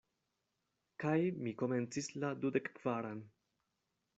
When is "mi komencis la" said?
1.47-2.33